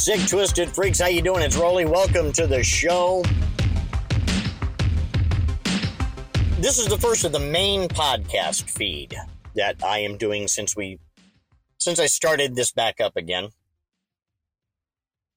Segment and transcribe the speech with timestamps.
[0.00, 0.98] Sick, twisted freaks.
[0.98, 1.42] How you doing?
[1.42, 1.84] It's Roley.
[1.84, 3.22] Welcome to the show.
[6.58, 9.14] This is the first of the main podcast feed
[9.56, 11.00] that I am doing since we
[11.76, 13.50] since I started this back up again.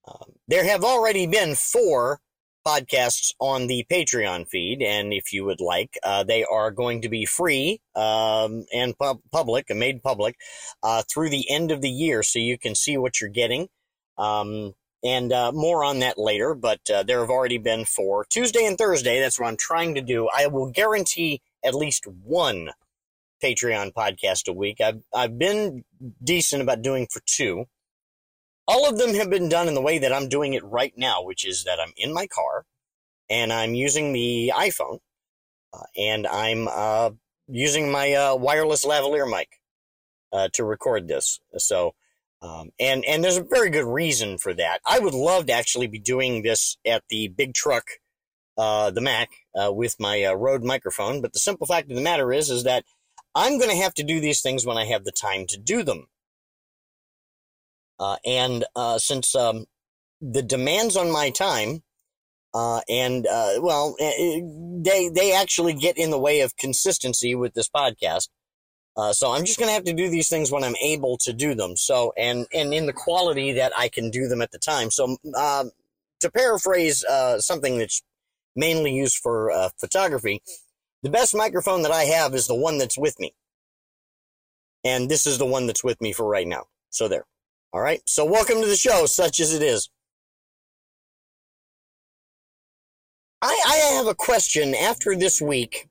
[0.08, 2.22] Um, there have already been four
[2.66, 7.10] podcasts on the Patreon feed, and if you would like, uh, they are going to
[7.10, 10.38] be free um, and pub- public and made public
[10.84, 13.68] uh, through the end of the year, so you can see what you're getting.
[14.18, 18.26] Um, and uh, more on that later, but uh, there have already been four.
[18.30, 20.30] Tuesday and Thursday, that's what I'm trying to do.
[20.34, 22.70] I will guarantee at least one
[23.44, 24.80] Patreon podcast a week.
[24.80, 25.84] I've, I've been
[26.24, 27.66] decent about doing for two.
[28.66, 31.22] All of them have been done in the way that I'm doing it right now,
[31.22, 32.66] which is that I'm in my car
[33.30, 35.00] and I'm using the iPhone
[35.74, 37.10] uh, and I'm uh,
[37.48, 39.60] using my uh, wireless lavalier mic
[40.32, 41.42] uh, to record this.
[41.58, 41.94] So,
[42.44, 44.80] um, and and there's a very good reason for that.
[44.86, 47.86] I would love to actually be doing this at the big truck,
[48.58, 51.22] uh, the Mac, uh, with my uh, Rode microphone.
[51.22, 52.84] But the simple fact of the matter is, is that
[53.34, 55.84] I'm going to have to do these things when I have the time to do
[55.84, 56.08] them.
[57.98, 59.66] Uh, and uh, since um,
[60.20, 61.82] the demands on my time,
[62.54, 63.26] uh, and
[63.62, 64.42] well, eh, eh,
[64.82, 68.28] they they actually get in the way of consistency with this podcast.
[68.96, 71.34] Uh, so I'm just going to have to do these things when I'm able to
[71.34, 71.76] do them.
[71.76, 74.92] So, and, and in the quality that I can do them at the time.
[74.92, 75.72] So, um,
[76.20, 78.04] to paraphrase, uh, something that's
[78.56, 80.42] mainly used for, uh, photography,
[81.02, 83.34] the best microphone that I have is the one that's with me.
[84.84, 86.66] And this is the one that's with me for right now.
[86.92, 87.26] So there.
[87.74, 88.02] All right.
[88.06, 89.90] So welcome to the show, such as it is.
[93.42, 95.90] I, I have a question after this week.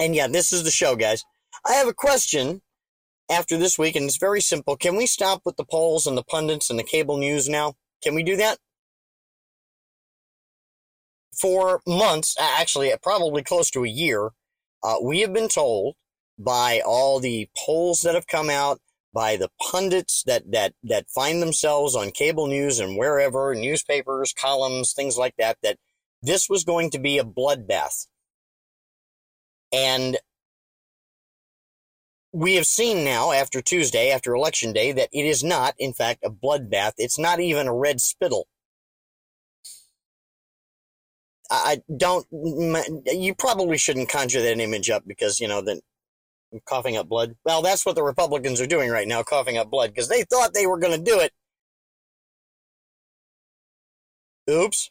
[0.00, 1.24] And yeah, this is the show, guys.
[1.66, 2.62] I have a question
[3.30, 4.76] after this week, and it's very simple.
[4.76, 7.74] Can we stop with the polls and the pundits and the cable news now?
[8.02, 8.58] Can we do that?
[11.38, 14.30] For months, actually, probably close to a year,
[14.82, 15.96] uh, we have been told
[16.38, 18.80] by all the polls that have come out,
[19.12, 24.92] by the pundits that, that, that find themselves on cable news and wherever, newspapers, columns,
[24.92, 25.78] things like that, that
[26.22, 28.06] this was going to be a bloodbath.
[29.72, 30.18] And
[32.34, 36.24] we have seen now after Tuesday, after election day, that it is not, in fact,
[36.24, 36.92] a bloodbath.
[36.98, 38.48] It's not even a red spittle.
[41.48, 45.80] I don't, you probably shouldn't conjure that image up because, you know, then
[46.66, 47.36] coughing up blood.
[47.44, 50.54] Well, that's what the Republicans are doing right now, coughing up blood because they thought
[50.54, 51.32] they were going to do it.
[54.50, 54.90] Oops.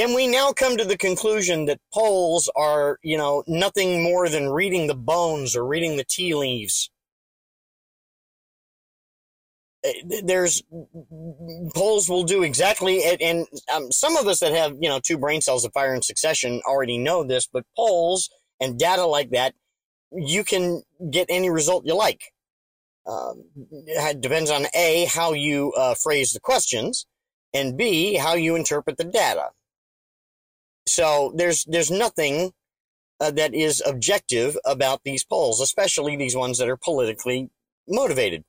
[0.00, 4.48] Can we now come to the conclusion that polls are, you know, nothing more than
[4.48, 6.90] reading the bones or reading the tea leaves?
[9.84, 9.92] Eh,
[10.24, 10.62] there's
[11.74, 15.42] polls will do exactly, and um, some of us that have, you know, two brain
[15.42, 19.52] cells that fire in succession already know this, but polls and data like that,
[20.12, 22.32] you can get any result you like.
[23.06, 23.44] Um,
[23.86, 27.04] it depends on A, how you uh, phrase the questions,
[27.52, 29.50] and B, how you interpret the data.
[30.90, 32.52] So there's there's nothing
[33.20, 37.50] uh, that is objective about these polls, especially these ones that are politically
[37.88, 38.44] motivated.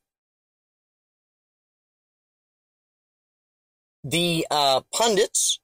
[4.02, 5.60] The uh, pundits,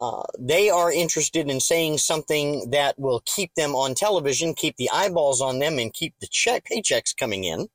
[0.00, 4.90] uh, they are interested in saying something that will keep them on television, keep the
[4.90, 7.66] eyeballs on them, and keep the check paychecks coming in,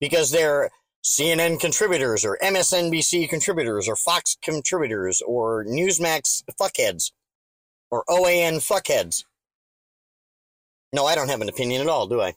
[0.00, 0.70] because they're
[1.04, 7.10] CNN contributors or MSNBC contributors or Fox contributors or Newsmax fuckheads
[7.92, 9.24] or OAN fuckheads.
[10.94, 12.34] No, I don't have an opinion at all, do I?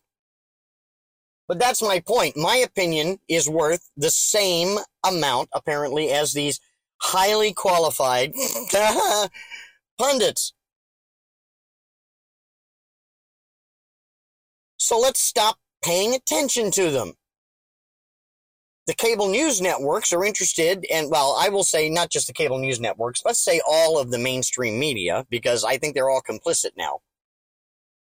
[1.48, 2.36] But that's my point.
[2.36, 6.60] My opinion is worth the same amount, apparently, as these
[7.02, 8.34] highly qualified
[9.98, 10.54] pundits.
[14.78, 17.14] So let's stop paying attention to them
[18.88, 22.60] the cable news networks are interested, and well, I will say not just the cable
[22.60, 26.72] news networks, let's say all of the mainstream media, because I think they're all complicit
[26.78, 27.00] now.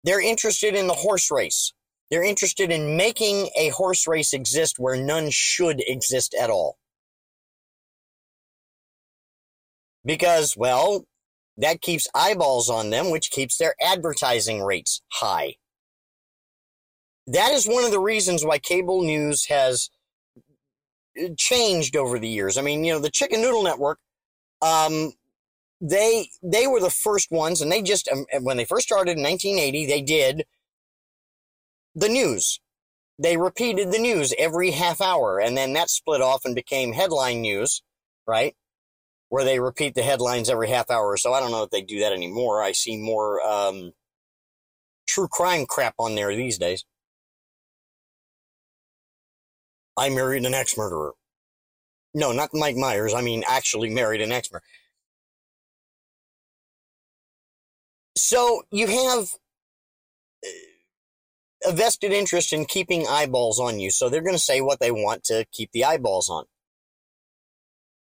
[0.04, 1.74] They're interested in the horse race.
[2.12, 6.78] They're interested in making a horse race exist where none should exist at all.
[10.06, 11.06] Because, well,
[11.58, 15.56] that keeps eyeballs on them, which keeps their advertising rates high.
[17.26, 19.90] That is one of the reasons why cable news has
[21.38, 22.58] changed over the years.
[22.58, 24.00] I mean, you know, the Chicken Noodle Network,
[24.62, 25.14] um,
[25.82, 29.24] they they were the first ones, and they just um, when they first started in
[29.24, 30.46] 1980, they did
[31.96, 32.60] the news.
[33.20, 37.42] they repeated the news every half hour, and then that split off and became headline
[37.42, 37.82] news,
[38.28, 38.56] right?
[39.30, 41.18] Where they repeat the headlines every half hour.
[41.18, 42.62] So I don't know if they do that anymore.
[42.64, 43.94] I see more um,
[45.08, 46.86] true crime crap on there these days.
[49.98, 51.14] I married an ex murderer.
[52.14, 53.14] No, not Mike Myers.
[53.14, 54.64] I mean, actually married an ex murderer.
[58.16, 59.28] So you have
[60.46, 63.92] uh, a vested interest in keeping eyeballs on you.
[63.92, 66.46] So they're going to say what they want to keep the eyeballs on.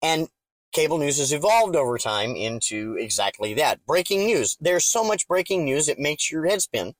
[0.02, 0.28] And
[0.72, 3.84] cable news has evolved over time into exactly that.
[3.86, 4.56] Breaking news.
[4.60, 6.94] There's so much breaking news, it makes your head spin.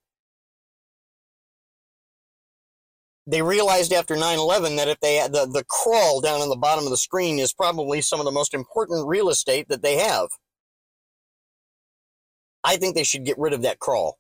[3.27, 6.85] They realized after 9-11 that if they had the, the crawl down on the bottom
[6.85, 10.29] of the screen is probably some of the most important real estate that they have.
[12.63, 14.19] I think they should get rid of that crawl.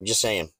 [0.00, 0.50] I'm just saying.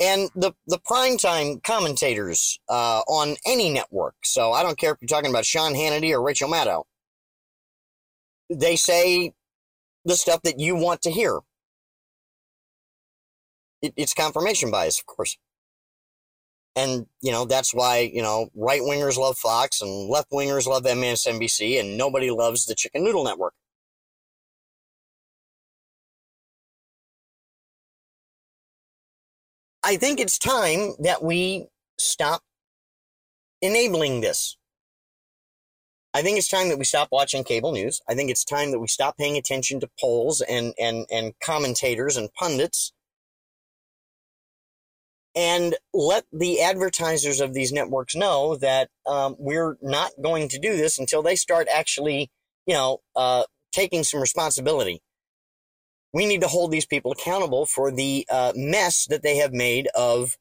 [0.00, 4.14] and the the primetime commentators uh, on any network.
[4.24, 6.84] So I don't care if you're talking about Sean Hannity or Rachel Maddow.
[8.50, 9.32] They say
[10.04, 11.40] the stuff that you want to hear.
[13.82, 15.36] It, it's confirmation bias, of course.
[16.76, 20.84] And, you know, that's why, you know, right wingers love Fox and left wingers love
[20.84, 23.54] MSNBC and nobody loves the Chicken Noodle Network.
[29.82, 31.66] I think it's time that we
[31.98, 32.42] stop
[33.60, 34.56] enabling this.
[36.14, 38.00] I think it's time that we stop watching cable news.
[38.08, 42.16] I think it's time that we stop paying attention to polls and, and, and commentators
[42.16, 42.92] and pundits
[45.34, 50.76] and let the advertisers of these networks know that um, we're not going to do
[50.76, 52.30] this until they start actually,
[52.66, 55.02] you know, uh, taking some responsibility
[56.12, 59.88] we need to hold these people accountable for the uh, mess that they have made
[59.94, 60.36] of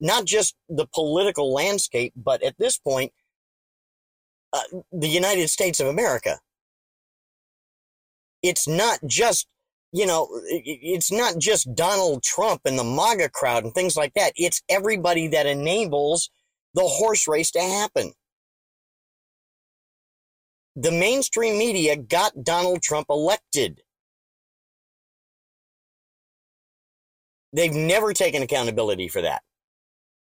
[0.00, 3.12] not just the political landscape, but at this point,
[4.52, 6.40] uh, the United States of America.
[8.42, 9.46] It's not just,
[9.92, 14.32] you know, it's not just Donald Trump and the MAGA crowd and things like that.
[14.36, 16.30] It's everybody that enables
[16.74, 18.12] the horse race to happen.
[20.76, 23.82] The mainstream media got Donald Trump elected.
[27.52, 29.42] They've never taken accountability for that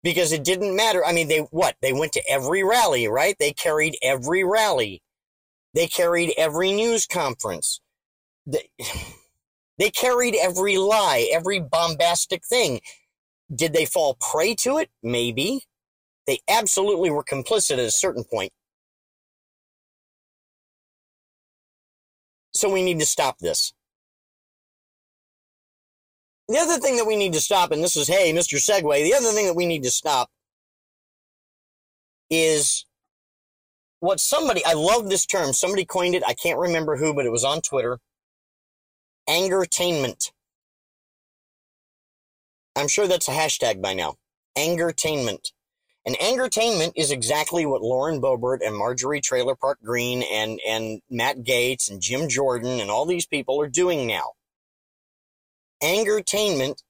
[0.02, 1.02] because it didn't matter.
[1.02, 1.76] I mean, they what?
[1.80, 3.34] They went to every rally, right?
[3.38, 5.02] They carried every rally.
[5.72, 7.80] They carried every news conference.
[8.46, 8.68] They,
[9.78, 12.80] they carried every lie, every bombastic thing.
[13.54, 14.90] Did they fall prey to it?
[15.02, 15.64] Maybe.
[16.26, 18.52] They absolutely were complicit at a certain point.
[22.52, 23.72] So we need to stop this.
[26.48, 28.56] The other thing that we need to stop, and this is, hey, Mr.
[28.56, 30.30] Segway, the other thing that we need to stop
[32.30, 32.86] is
[34.00, 37.32] what somebody, I love this term, somebody coined it, I can't remember who, but it
[37.32, 37.98] was on Twitter.
[39.28, 40.30] Angertainment.
[42.76, 44.16] I'm sure that's a hashtag by now.
[44.56, 45.52] Angertainment.
[46.04, 51.38] And angertainment is exactly what Lauren Boebert and Marjorie Trailer Park Greene and, and Matt
[51.38, 54.32] Gaetz and Jim Jordan and all these people are doing now.
[55.82, 56.82] Angertainment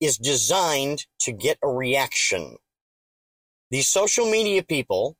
[0.00, 2.56] is designed to get a reaction.
[3.70, 5.16] These social media people,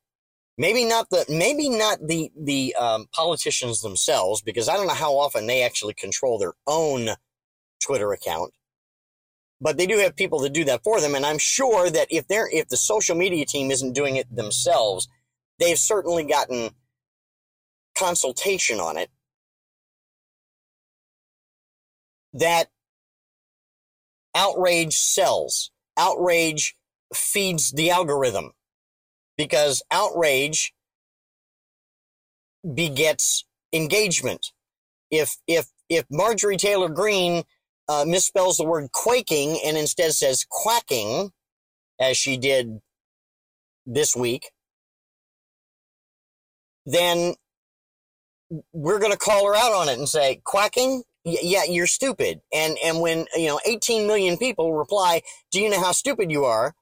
[0.62, 5.14] maybe not the maybe not the the um, politicians themselves, because I don't know how
[5.14, 7.08] often they actually control their own
[7.84, 8.52] Twitter account,
[9.60, 11.16] but they do have people that do that for them.
[11.16, 15.08] And I'm sure that if they're if the social media team isn't doing it themselves,
[15.58, 16.70] they've certainly gotten
[17.98, 19.10] consultation on it.
[22.32, 22.68] That
[24.32, 25.72] outrage sells.
[25.98, 26.76] Outrage
[27.12, 28.52] feeds the algorithm
[29.42, 30.72] because outrage
[32.74, 34.52] begets engagement.
[35.10, 37.42] If if if Marjorie Taylor Greene
[37.88, 41.30] uh, misspells the word quaking and instead says quacking,
[42.00, 42.80] as she did
[43.84, 44.52] this week,
[46.86, 47.34] then
[48.72, 52.40] we're going to call her out on it and say quacking yeah, you're stupid.
[52.52, 55.22] And and when you know 18 million people reply,
[55.52, 56.74] "Do you know how stupid you are?"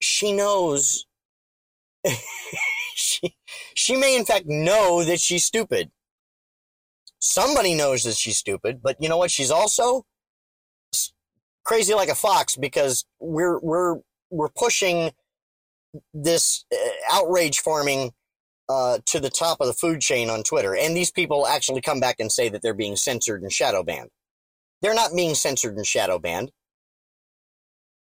[0.00, 1.06] She knows.
[2.94, 3.36] she
[3.74, 5.90] she may in fact know that she's stupid.
[7.20, 9.30] Somebody knows that she's stupid, but you know what?
[9.30, 10.06] She's also
[11.64, 13.96] crazy like a fox because we're we're
[14.30, 15.12] we're pushing
[16.14, 16.78] this uh,
[17.12, 18.12] outrage farming
[18.68, 20.76] uh, to the top of the food chain on Twitter.
[20.76, 24.10] And these people actually come back and say that they're being censored and shadow banned.
[24.82, 26.52] they're not being censored and shadow banned.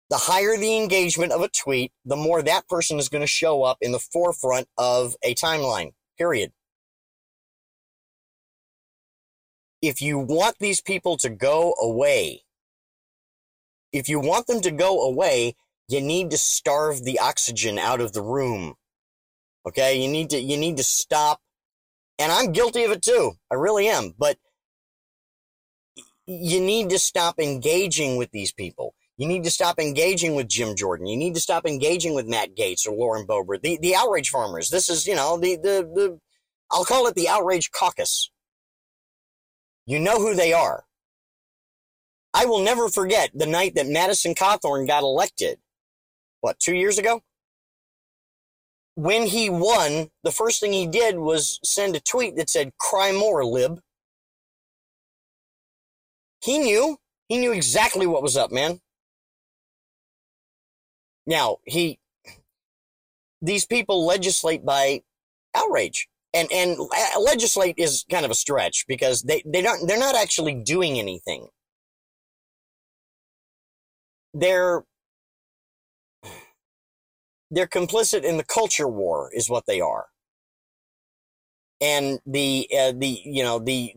[0.09, 3.63] The higher the engagement of a tweet, the more that person is going to show
[3.63, 6.51] up in the forefront of a timeline, period.
[9.81, 12.41] If you want these people to go away,
[13.93, 15.55] if you want them to go away,
[15.87, 18.75] you need to starve the oxygen out of the room.
[19.67, 21.39] Okay, you need to you need to stop
[22.17, 23.33] and I'm guilty of it too.
[23.51, 24.37] I really am, but
[26.25, 28.93] you need to stop engaging with these people.
[29.19, 31.05] You need to stop engaging with Jim Jordan.
[31.05, 34.69] You need to stop engaging with Matt Gaetz or Lauren Boebert, the, the outrage farmers.
[34.69, 36.19] This is, you know, the, the, the,
[36.71, 38.31] I'll call it the outrage caucus.
[39.85, 40.85] You know who they are.
[42.33, 45.59] I will never forget the night that Madison Cawthorn got elected.
[46.39, 47.19] What, two years ago?
[48.95, 53.11] When he won, the first thing he did was send a tweet that said, cry
[53.11, 53.81] more, lib.
[56.41, 56.99] He knew.
[57.27, 58.79] He knew exactly what was up, man.
[61.29, 61.99] Now, he,
[63.39, 65.03] these people legislate by
[65.53, 66.09] outrage.
[66.33, 66.77] And, and
[67.19, 71.49] legislate is kind of a stretch because they, they don't, they're not actually doing anything.
[74.33, 74.83] They're,
[77.51, 80.07] they're complicit in the culture war is what they are.
[81.79, 83.93] And the, uh, the, you know, the,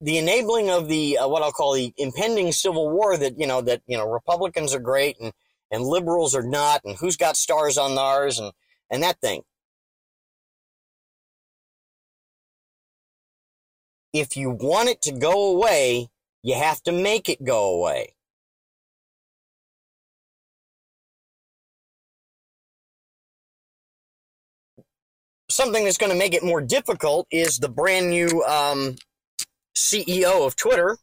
[0.00, 3.60] the enabling of the, uh, what I'll call the impending civil war that, you know,
[3.60, 5.32] that, you know, Republicans are great and,
[5.70, 8.52] and liberals are not, and who's got stars on theirs, and,
[8.90, 9.42] and that thing.
[14.12, 16.08] If you want it to go away,
[16.42, 18.14] you have to make it go away.
[25.48, 28.96] Something that's going to make it more difficult is the brand new um,
[29.76, 30.98] CEO of Twitter,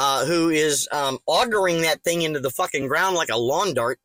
[0.00, 3.98] uh, who is um, auguring that thing into the fucking ground like a lawn dart.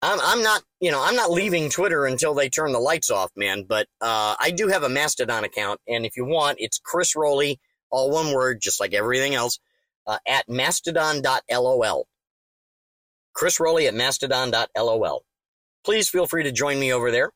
[0.00, 3.30] I'm, I'm not, you know, I'm not leaving Twitter until they turn the lights off,
[3.36, 3.66] man.
[3.68, 7.60] But uh, I do have a Mastodon account, and if you want, it's Chris Roley,
[7.90, 9.58] all one word, just like everything else,
[10.06, 12.06] uh, at mastodon.lol.
[13.34, 15.24] Chris Roley at mastodon.lol.
[15.84, 17.32] Please feel free to join me over there.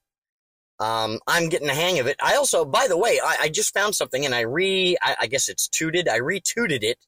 [0.78, 2.16] Um, I'm getting the hang of it.
[2.22, 5.26] I also, by the way, I, I just found something and I re, I, I
[5.26, 6.08] guess it's tooted.
[6.08, 6.98] I retweeted it.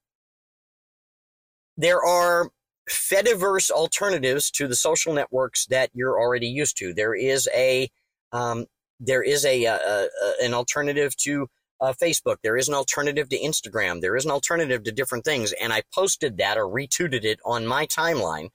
[1.76, 2.50] There are
[2.90, 6.94] Fediverse alternatives to the social networks that you're already used to.
[6.94, 7.90] There is a,
[8.32, 8.66] um,
[8.98, 11.48] there is a, a, uh, a, uh, uh, an alternative to
[11.80, 12.36] uh, Facebook.
[12.42, 14.00] There is an alternative to Instagram.
[14.00, 15.52] There is an alternative to different things.
[15.52, 18.48] And I posted that or retweeted it on my timeline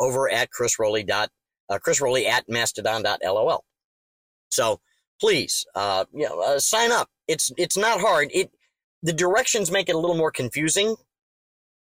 [0.00, 1.30] over at Chris Roley dot,
[1.68, 3.64] uh, Chris Roley at mastodon.lol.
[4.54, 4.80] So
[5.20, 7.08] please, uh, you know, uh, sign up.
[7.28, 8.28] It's it's not hard.
[8.32, 8.50] It
[9.02, 10.96] the directions make it a little more confusing,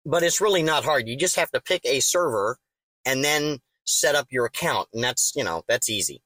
[0.06, 1.08] but it's really not hard.
[1.08, 2.58] You just have to pick a server
[3.06, 6.22] and then set up your account, and that's you know that's easy.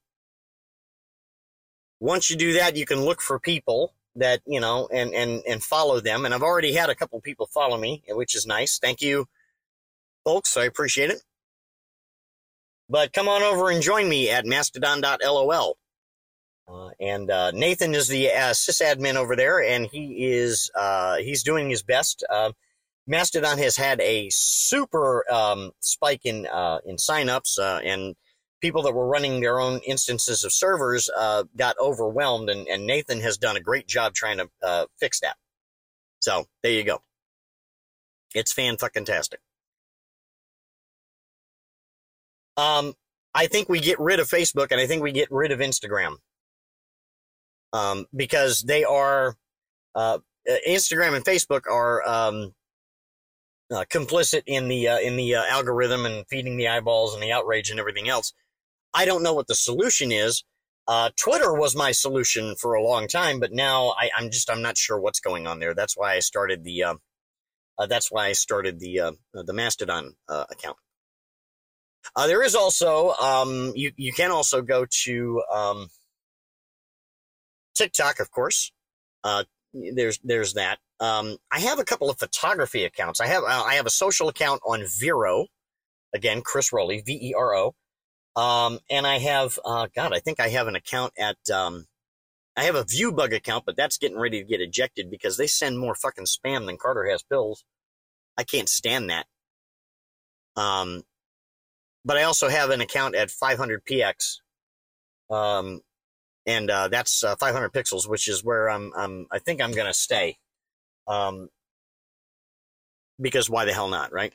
[2.00, 5.64] Once you do that, you can look for people that you know and and and
[5.64, 6.26] follow them.
[6.26, 8.80] And I've already had a couple people follow me, which is nice.
[8.80, 9.28] Thank you,
[10.24, 10.56] folks.
[10.56, 11.24] I appreciate it.
[12.90, 15.78] But come on over and join me at mastodon.lol.
[16.72, 21.44] Uh, and uh, Nathan is the uh, sysadmin over there, and he is uh, he's
[21.44, 22.24] doing his best.
[22.30, 22.52] Uh,
[23.08, 28.16] Mastodon has had a super um, spike in uh, in signups, and
[28.62, 31.10] people that were running their own instances of servers
[31.58, 35.36] got overwhelmed, and, and, Nathan has done a great job trying to fix that.
[36.20, 37.02] So there you go.
[38.34, 39.40] It's fan fucking tastic.
[42.56, 42.94] Um,
[43.34, 46.18] I think we get rid of Facebook, and I think we get rid of Instagram
[47.74, 49.36] um, because they are
[49.96, 52.54] uh, uh, Instagram and Facebook are um,
[53.72, 57.32] uh, complicit in the uh, in the uh, algorithm and feeding the eyeballs and the
[57.32, 58.34] outrage and everything else.
[58.94, 60.44] I don't know what the solution is.
[60.88, 64.62] Uh, Twitter was my solution for a long time, but now I, am just I'm
[64.62, 65.74] not sure what's going on there.
[65.74, 66.98] That's why I started the
[67.88, 70.78] that's why I started the the Mastodon account.
[72.18, 75.88] there is also um, you you can also go to um,
[77.76, 78.72] TikTok, of course.
[79.24, 80.80] Uh, there's there's that.
[81.00, 83.20] Um, I have a couple of photography accounts.
[83.22, 85.48] I have uh, I have a social account on Vero,
[86.14, 87.76] again Chris Roley, V E R O,
[88.36, 91.86] um, and I have uh, God, I think I have an account at um,
[92.58, 95.80] I have a ViewBug account, but that's getting ready to get ejected because they send
[95.80, 97.64] more fucking spam than Carter has pills.
[98.38, 99.26] I can't stand that.
[100.56, 101.04] Um,
[102.04, 104.40] but I also have an account at 500px.
[105.30, 105.82] Um,
[106.46, 109.88] and uh, that's uh, 500 pixels, which is where I'm, I'm I think I'm going
[109.88, 110.38] to stay.
[111.08, 111.50] Um,
[113.20, 114.34] because why the hell not, right?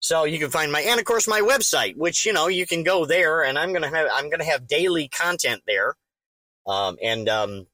[0.00, 2.82] So you can find my, and of course my website, which, you know, you can
[2.82, 5.94] go there and I'm going to have, I'm to have daily content there.
[6.66, 7.66] Um, and, um,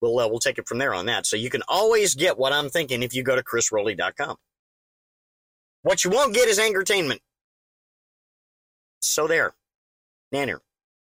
[0.00, 1.26] we'll, uh, we'll take it from there on that.
[1.26, 4.36] So you can always get what I'm thinking if you go to chrisroley.com.
[5.82, 7.20] What you won't get is entertainment.
[9.00, 9.54] So there.
[10.34, 10.58] Nanner.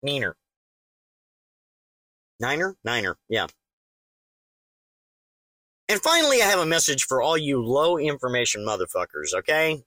[0.05, 0.33] Neener.
[2.39, 2.75] Niner?
[2.83, 3.47] Niner, yeah.
[5.89, 9.83] And finally, I have a message for all you low information motherfuckers, okay?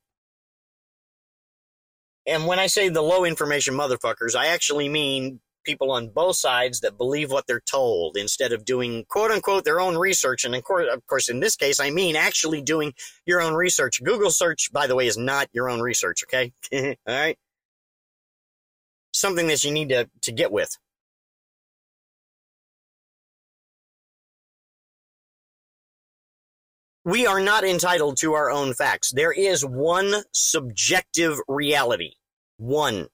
[2.26, 6.80] And when I say the low information motherfuckers, I actually mean people on both sides
[6.80, 10.44] that believe what they're told instead of doing quote unquote their own research.
[10.44, 12.94] And of course, of course, in this case, I mean actually doing
[13.26, 14.02] your own research.
[14.02, 16.52] Google search, by the way, is not your own research, okay?
[17.06, 17.38] All right?
[19.16, 20.76] Something that you need to, to get with.
[27.06, 29.12] we are not entitled to our own facts.
[29.12, 32.14] There is one subjective reality.
[32.56, 33.06] One.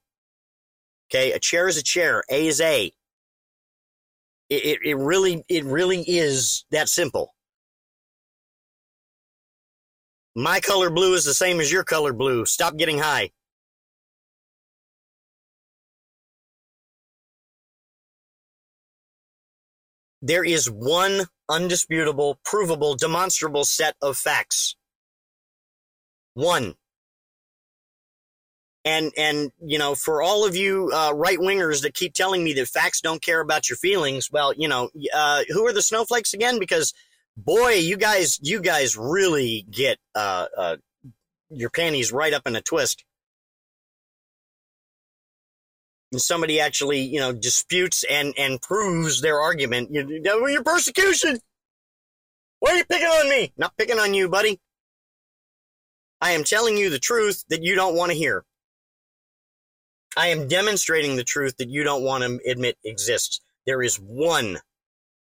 [1.10, 2.24] Okay, a chair is a chair.
[2.30, 2.90] A is A.
[4.48, 7.34] It, it, it really, it really is that simple.
[10.34, 12.46] My color blue is the same as your color blue.
[12.46, 13.28] Stop getting high.
[20.22, 24.76] There is one undisputable, provable, demonstrable set of facts.
[26.34, 26.76] One.
[28.84, 32.52] And and you know, for all of you uh, right wingers that keep telling me
[32.54, 36.34] that facts don't care about your feelings, well, you know, uh, who are the snowflakes
[36.34, 36.58] again?
[36.58, 36.92] Because
[37.36, 40.76] boy, you guys, you guys really get uh, uh
[41.50, 43.04] your panties right up in a twist
[46.20, 51.40] somebody actually, you know, disputes and, and proves their argument, you, your persecution.
[52.60, 53.52] Why are you picking on me?
[53.56, 54.60] Not picking on you, buddy.
[56.20, 58.44] I am telling you the truth that you don't want to hear.
[60.16, 63.40] I am demonstrating the truth that you don't want to admit exists.
[63.66, 64.60] There is one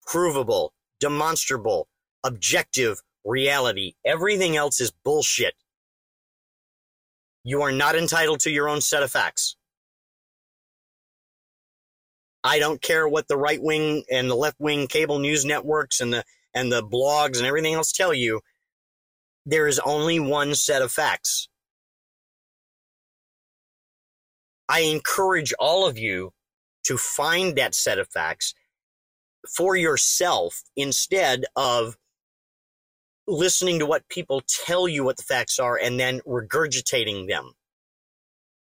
[0.06, 1.88] provable, demonstrable,
[2.24, 3.94] objective reality.
[4.06, 5.54] Everything else is bullshit.
[7.44, 9.56] You are not entitled to your own set of facts.
[12.44, 16.14] I don't care what the right wing and the left wing cable news networks and
[16.14, 16.24] the
[16.54, 18.42] and the blogs and everything else tell you.
[19.46, 21.50] There is only one set of facts.
[24.68, 26.34] I encourage all of you
[26.86, 28.54] to find that set of facts
[29.56, 31.98] for yourself instead of
[33.28, 37.54] listening to what people tell you what the facts are and then regurgitating them.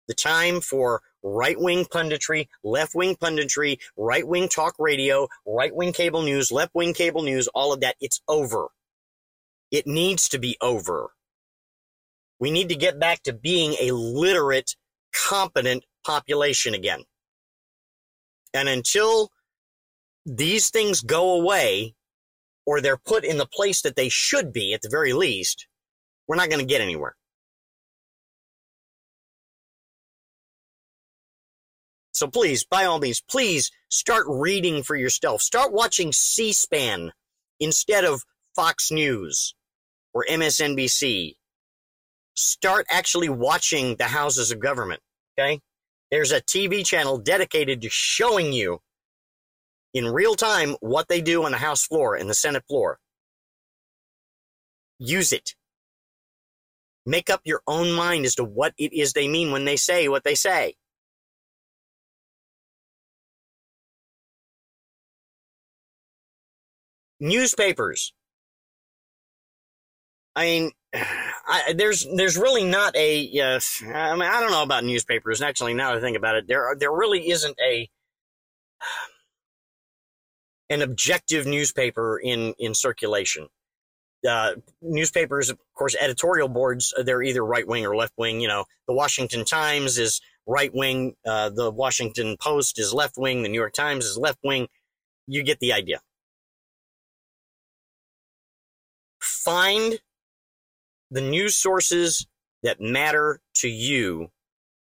[0.09, 5.93] The time for right wing punditry, left wing punditry, right wing talk radio, right wing
[5.93, 8.69] cable news, left wing cable news, all of that, it's over.
[9.71, 11.11] It needs to be over.
[12.39, 14.75] We need to get back to being a literate,
[15.15, 17.03] competent population again.
[18.55, 19.31] And until
[20.27, 21.95] these things go away,
[22.67, 25.67] or they're put in the place that they should be at the very least,
[26.27, 27.17] we're not going to get anywhere.
[32.21, 35.41] So please, by all means, please start reading for yourself.
[35.41, 37.13] Start watching C SPAN
[37.59, 39.55] instead of Fox News
[40.13, 41.37] or MSNBC.
[42.35, 45.01] Start actually watching the houses of government.
[45.33, 45.63] Okay?
[46.11, 48.81] There's a TV channel dedicated to showing you
[49.95, 52.99] in real time what they do on the House floor and the Senate floor.
[54.99, 55.55] Use it.
[57.07, 60.07] Make up your own mind as to what it is they mean when they say
[60.07, 60.75] what they say.
[67.21, 68.13] Newspapers.
[70.35, 73.27] I mean, I, there's there's really not a.
[73.41, 73.61] Uh,
[73.95, 75.43] I mean, I don't know about newspapers.
[75.43, 77.89] Actually, now that I think about it, there there really isn't a
[80.71, 83.49] an objective newspaper in in circulation.
[84.29, 84.53] Uh,
[84.83, 88.39] newspapers, of course, editorial boards, they're either right wing or left wing.
[88.39, 93.43] You know, the Washington Times is right wing, uh, the Washington Post is left wing,
[93.43, 94.69] the New York Times is left wing.
[95.27, 96.01] You get the idea.
[99.45, 100.01] Find
[101.11, 102.27] the news sources
[102.63, 104.29] that matter to you,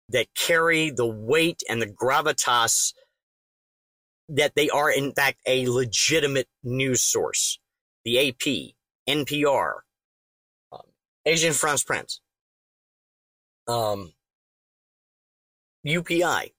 [0.09, 2.93] that carry the weight and the gravitas
[4.29, 7.59] that they are, in fact, a legitimate news source.
[8.05, 8.75] The AP,
[9.09, 9.73] NPR,
[10.73, 10.81] um,
[11.27, 12.21] Agence France Presse,
[13.69, 14.13] um,
[15.87, 16.53] UPI.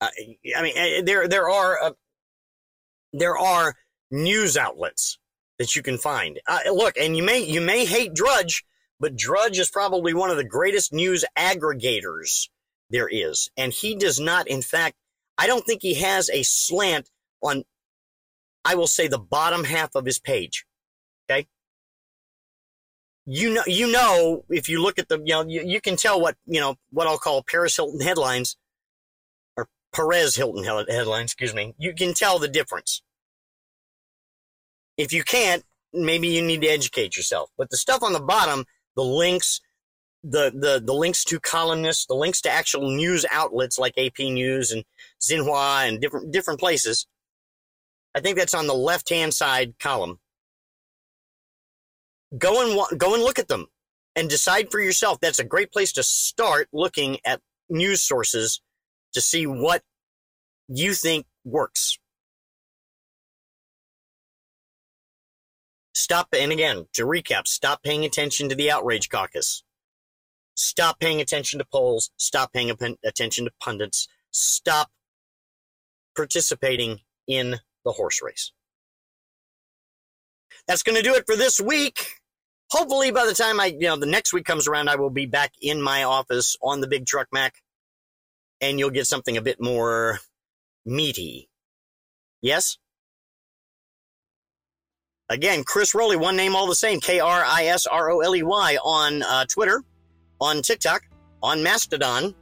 [0.00, 0.08] Uh,
[0.56, 1.92] I mean, eh, there there are uh,
[3.12, 3.74] there are
[4.10, 5.18] news outlets
[5.58, 6.40] that you can find.
[6.46, 8.64] Uh, look, and you may you may hate Drudge,
[9.00, 12.48] but Drudge is probably one of the greatest news aggregators
[12.90, 14.48] there is, and he does not.
[14.48, 14.96] In fact,
[15.38, 17.10] I don't think he has a slant
[17.42, 17.64] on.
[18.64, 20.66] I will say the bottom half of his page.
[21.30, 21.46] Okay.
[23.24, 26.20] You know, you know, if you look at the, you know, you, you can tell
[26.20, 28.56] what, you know, what I'll call Paris Hilton headlines
[29.56, 31.74] or Perez Hilton headlines, excuse me.
[31.78, 33.02] You can tell the difference.
[34.96, 37.50] If you can't, maybe you need to educate yourself.
[37.56, 39.60] But the stuff on the bottom, the links,
[40.22, 44.72] the, the, the links to columnists, the links to actual news outlets like AP News
[44.72, 44.84] and
[45.22, 47.06] Xinhua and different, different places.
[48.14, 50.18] I think that's on the left hand side column.
[52.36, 53.66] Go and, go and look at them
[54.16, 55.20] and decide for yourself.
[55.20, 58.60] That's a great place to start looking at news sources
[59.12, 59.82] to see what
[60.68, 61.98] you think works.
[65.96, 69.64] Stop, and again, to recap, stop paying attention to the outrage caucus.
[70.54, 72.10] Stop paying attention to polls.
[72.18, 72.70] Stop paying
[73.02, 74.06] attention to pundits.
[74.30, 74.90] Stop
[76.14, 78.52] participating in the horse race.
[80.68, 82.20] That's going to do it for this week.
[82.72, 85.24] Hopefully, by the time I, you know, the next week comes around, I will be
[85.24, 87.54] back in my office on the big truck Mac
[88.60, 90.20] and you'll get something a bit more
[90.84, 91.48] meaty.
[92.42, 92.76] Yes?
[95.28, 98.36] Again, Chris Roley, one name all the same, K R I S R O L
[98.36, 99.82] E Y on uh, Twitter,
[100.40, 101.02] on TikTok,
[101.42, 102.34] on Mastodon.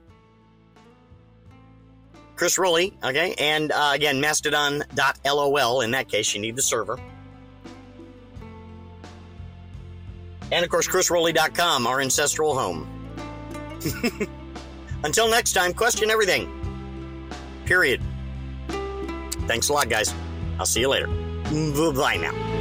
[2.36, 5.80] Chris Roley, okay, and uh, again, mastodon.lol.
[5.82, 6.98] In that case, you need the server.
[10.52, 12.88] And of course, chrisroley.com, our ancestral home.
[15.04, 16.50] Until next time, question everything.
[17.64, 18.02] Period.
[19.46, 20.12] Thanks a lot, guys.
[20.58, 21.06] I'll see you later.
[21.92, 22.53] Bye now.